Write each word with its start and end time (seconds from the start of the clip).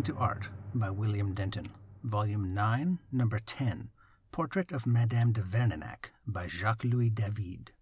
listening 0.00 0.16
to 0.16 0.22
Art 0.22 0.48
by 0.74 0.88
William 0.88 1.34
Denton, 1.34 1.68
Volume 2.04 2.54
9, 2.54 2.98
Number 3.12 3.38
10, 3.38 3.90
Portrait 4.32 4.72
of 4.72 4.86
Madame 4.86 5.32
de 5.32 5.42
Verninac 5.42 6.06
by 6.26 6.46
Jacques 6.46 6.84
Louis 6.84 7.10
David. 7.10 7.72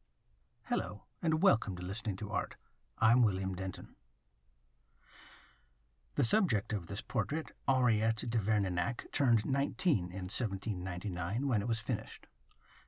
Hello, 0.65 1.05
and 1.23 1.41
welcome 1.41 1.77
to 1.77 1.85
Listening 1.85 2.17
to 2.17 2.29
Art. 2.29 2.57
I'm 2.99 3.23
William 3.23 3.55
Denton. 3.55 3.95
The 6.17 6.25
subject 6.25 6.73
of 6.73 6.89
this 6.89 7.03
portrait, 7.03 7.53
Henriette 7.69 8.29
de 8.29 8.39
Verninac, 8.39 9.13
turned 9.13 9.47
19 9.47 9.97
in 9.97 10.27
1799 10.27 11.47
when 11.47 11.63
it 11.63 11.69
was 11.69 11.79
finished. 11.79 12.27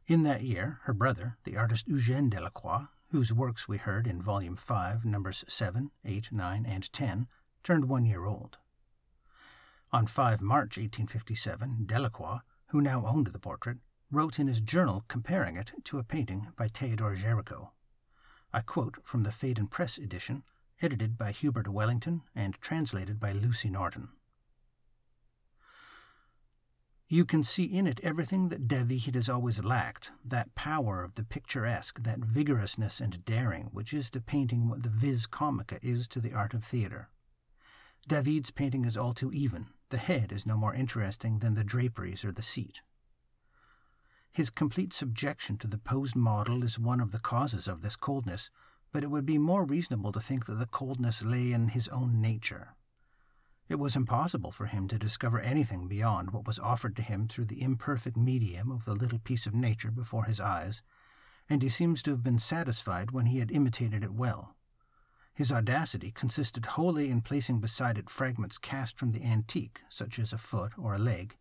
In 0.09 0.25
that 0.25 0.42
year, 0.42 0.81
her 0.87 0.92
brother, 0.92 1.37
the 1.45 1.56
artist 1.56 1.89
Eugène 1.89 2.31
Delacroix, 2.31 2.89
whose 3.12 3.33
works 3.33 3.69
we 3.69 3.77
heard 3.77 4.09
in 4.09 4.20
Volume 4.20 4.56
5, 4.56 5.05
Numbers 5.05 5.45
7, 5.47 5.92
8, 6.05 6.33
9, 6.33 6.67
and 6.67 6.92
10, 6.92 7.28
turned 7.62 7.84
one 7.84 8.05
year 8.05 8.25
old. 8.25 8.56
On 9.93 10.07
5 10.07 10.41
March 10.41 10.79
1857, 10.79 11.85
Delacroix, 11.87 12.39
who 12.69 12.81
now 12.81 13.05
owned 13.05 13.27
the 13.29 13.41
portrait, 13.41 13.79
wrote 14.09 14.39
in 14.39 14.47
his 14.47 14.61
journal 14.61 15.05
comparing 15.09 15.57
it 15.57 15.73
to 15.85 15.98
a 15.98 16.05
painting 16.05 16.47
by 16.57 16.69
Theodore 16.69 17.17
Géricault. 17.17 17.71
I 18.53 18.61
quote 18.61 18.98
from 19.03 19.25
the 19.25 19.31
Phaidon 19.31 19.69
Press 19.69 19.98
edition 19.98 20.45
edited 20.81 21.19
by 21.19 21.33
Hubert 21.33 21.67
Wellington 21.69 22.23
and 22.37 22.55
translated 22.61 23.19
by 23.19 23.33
Lucy 23.33 23.69
Norton. 23.69 24.11
You 27.09 27.25
can 27.25 27.42
see 27.42 27.64
in 27.64 27.89
it 27.89 27.98
everything 28.05 28.48
that 28.48 28.69
David 28.69 29.17
has 29.17 29.29
always 29.29 29.64
lacked 29.64 30.12
that 30.25 30.55
power 30.55 31.03
of 31.03 31.14
the 31.14 31.25
picturesque, 31.25 32.05
that 32.05 32.20
vigorousness 32.20 33.01
and 33.01 33.25
daring 33.25 33.70
which 33.73 33.92
is 33.92 34.09
to 34.11 34.20
painting 34.20 34.69
what 34.69 34.84
the 34.84 34.89
vis 34.89 35.27
comica 35.27 35.81
is 35.83 36.07
to 36.09 36.20
the 36.20 36.33
art 36.33 36.55
of 36.55 36.62
theatre. 36.62 37.09
David's 38.07 38.53
painting 38.53 38.84
is 38.84 38.97
all 38.97 39.12
too 39.12 39.33
even. 39.33 39.67
The 39.91 39.98
head 39.98 40.30
is 40.30 40.46
no 40.46 40.56
more 40.56 40.72
interesting 40.72 41.41
than 41.41 41.55
the 41.55 41.64
draperies 41.64 42.24
or 42.24 42.30
the 42.30 42.42
seat. 42.42 42.80
His 44.33 44.48
complete 44.48 44.92
subjection 44.92 45.58
to 45.58 45.66
the 45.66 45.78
posed 45.78 46.14
model 46.14 46.62
is 46.62 46.78
one 46.78 47.00
of 47.00 47.10
the 47.10 47.19
causes 47.19 47.66
of 47.66 47.83
this 47.83 47.96
coldness, 47.96 48.50
but 48.92 49.02
it 49.02 49.11
would 49.11 49.27
be 49.27 49.38
more 49.38 49.64
reasonable 49.64 50.12
to 50.12 50.20
think 50.20 50.46
that 50.46 50.55
the 50.55 50.66
coldness 50.66 51.24
lay 51.24 51.50
in 51.50 51.68
his 51.68 51.88
own 51.88 52.20
nature. 52.20 52.74
It 53.68 53.80
was 53.80 53.96
impossible 53.96 54.52
for 54.52 54.66
him 54.66 54.86
to 54.88 54.98
discover 54.98 55.41
anything 55.41 55.88
beyond 55.88 56.30
what 56.30 56.46
was 56.46 56.61
offered 56.61 56.94
to 56.96 57.02
him 57.02 57.27
through 57.27 57.46
the 57.46 57.62
imperfect 57.62 58.16
medium 58.16 58.70
of 58.70 58.84
the 58.84 58.94
little 58.94 59.18
piece 59.18 59.46
of 59.46 59.55
nature 59.55 59.91
before 59.91 60.24
his 60.24 60.41
eyes, 60.41 60.83
and 61.48 61.62
he 61.62 61.68
seems 61.68 62.00
to 62.05 62.11
have 62.12 62.22
been 62.22 62.38
satisfied 62.38 63.11
when 63.11 63.27
he 63.27 63.41
had 63.41 63.50
imitated 63.50 64.05
it 64.05 64.12
well. 64.12 64.55
His 65.41 65.50
audacity 65.50 66.10
consisted 66.10 66.66
wholly 66.66 67.08
in 67.08 67.22
placing 67.22 67.60
beside 67.60 67.96
it 67.96 68.10
fragments 68.10 68.58
cast 68.58 68.98
from 68.98 69.12
the 69.12 69.24
antique, 69.24 69.80
such 69.88 70.19
as 70.19 70.34
a 70.34 70.36
foot 70.36 70.72
or 70.77 70.94
a 70.94 70.98
leg, 70.98 71.34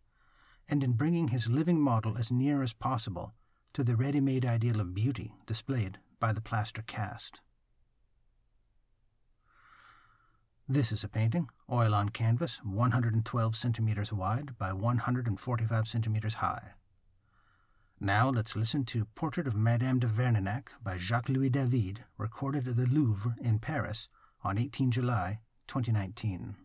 and 0.70 0.86
in 0.86 0.94
bringing 0.94 1.28
his 1.28 1.50
living 1.50 1.82
model 1.82 2.18
as 2.18 2.32
near 2.32 2.64
as 2.64 2.72
possible 2.72 3.34
to 3.74 3.84
the 3.84 3.98
ready 3.98 4.22
made 4.22 4.46
ideal 4.46 4.80
of 4.80 4.94
beauty 4.94 5.34
displayed 5.46 5.98
by 6.18 6.32
the 6.32 6.40
plaster 6.40 6.82
cast. 6.82 7.42
This 10.66 10.94
is 10.94 11.04
a 11.04 11.10
painting, 11.10 11.50
oil 11.70 11.94
on 11.94 12.08
canvas, 12.08 12.62
112 12.64 13.54
centimeters 13.54 14.14
wide 14.14 14.58
by 14.58 14.72
145 14.72 15.88
centimeters 15.90 16.36
high. 16.36 16.72
Now 18.02 18.30
let's 18.30 18.56
listen 18.56 18.86
to 18.86 19.08
Portrait 19.14 19.46
of 19.46 19.58
Madame 19.58 20.00
de 20.00 20.08
Verninac 20.08 20.70
by 20.82 20.96
Jacques 20.96 21.28
Louis 21.28 21.50
David, 21.50 22.06
recorded 22.18 22.66
at 22.66 22.78
the 22.78 22.86
Louvre 22.86 23.36
in 23.42 23.60
Paris 23.60 24.08
on 24.42 24.58
18 24.58 24.92
July 24.92 25.42
2019. 25.68 26.56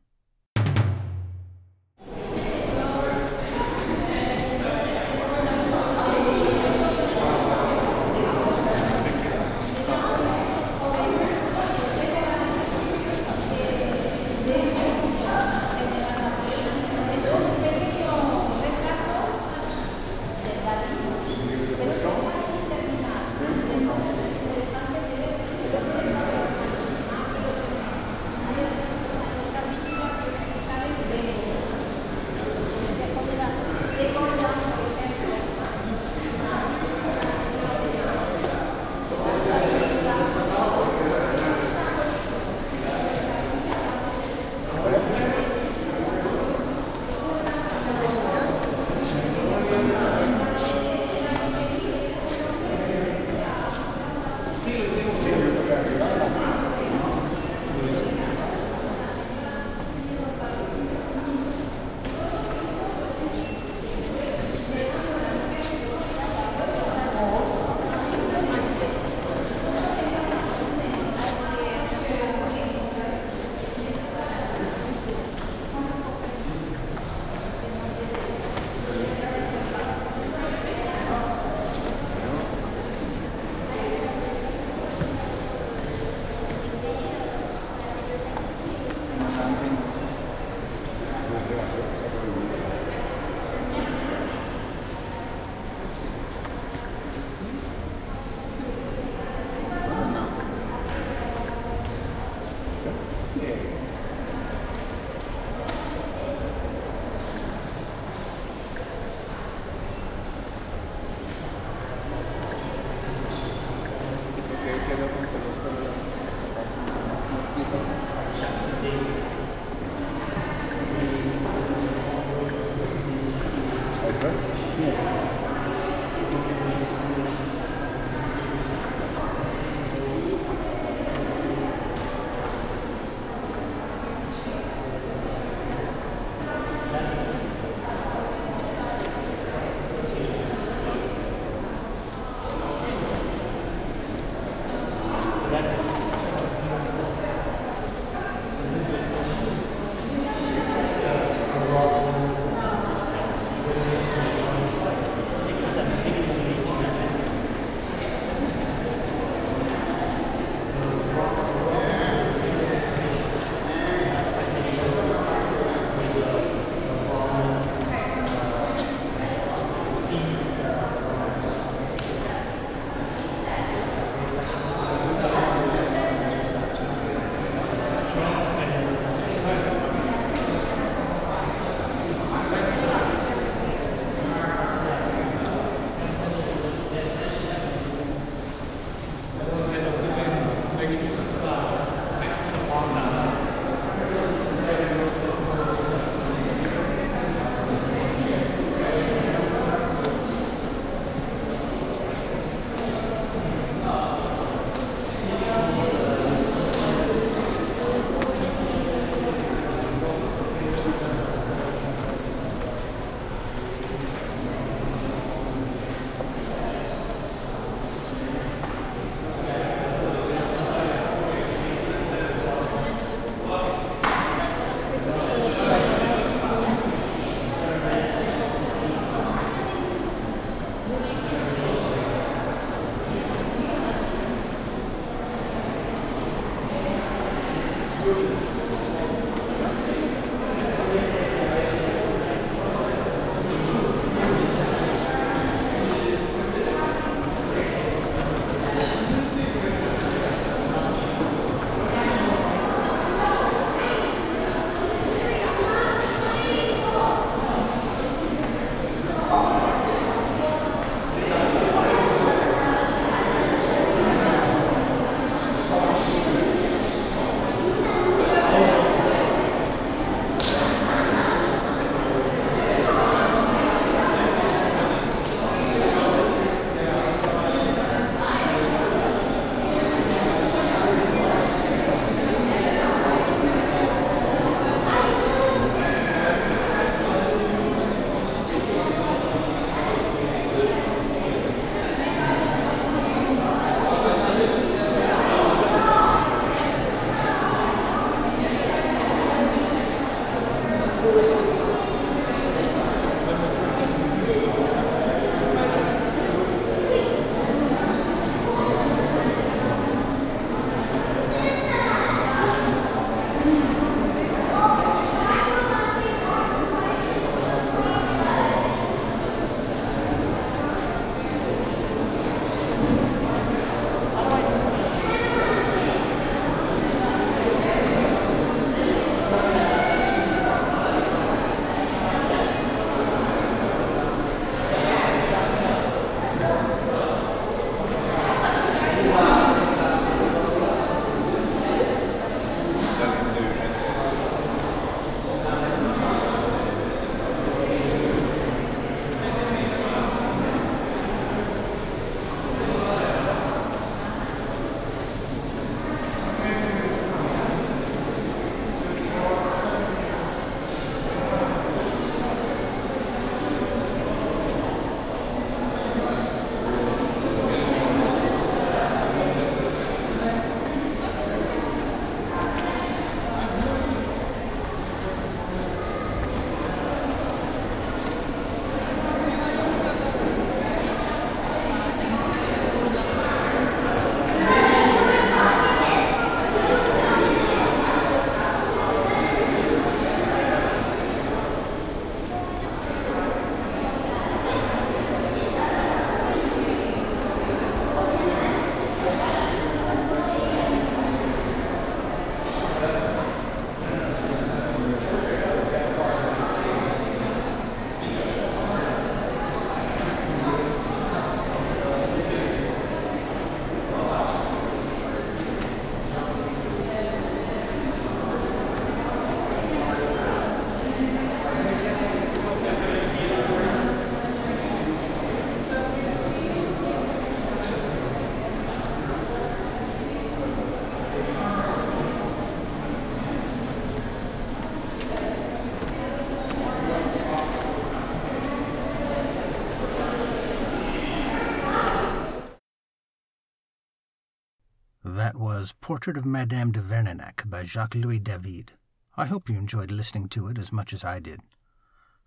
Was 445.64 445.72
Portrait 445.72 446.18
of 446.18 446.26
Madame 446.26 446.72
de 446.72 446.80
Verninac 446.82 447.48
by 447.48 447.64
Jacques 447.64 447.94
Louis 447.94 448.18
David. 448.18 448.72
I 449.16 449.24
hope 449.24 449.48
you 449.48 449.56
enjoyed 449.56 449.90
listening 449.90 450.28
to 450.28 450.48
it 450.48 450.58
as 450.58 450.70
much 450.70 450.92
as 450.92 451.04
I 451.04 451.20
did. 451.20 451.40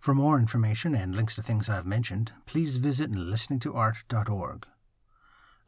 For 0.00 0.12
more 0.12 0.40
information 0.40 0.92
and 0.92 1.14
links 1.14 1.36
to 1.36 1.42
things 1.42 1.68
I've 1.68 1.86
mentioned, 1.86 2.32
please 2.46 2.78
visit 2.78 3.12
listeningtoart.org. 3.12 4.66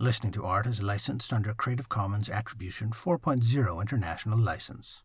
Listening 0.00 0.32
to 0.32 0.44
Art 0.44 0.66
is 0.66 0.82
licensed 0.82 1.32
under 1.32 1.54
Creative 1.54 1.88
Commons 1.88 2.28
Attribution 2.28 2.90
4.0 2.90 3.80
International 3.80 4.36
License. 4.36 5.04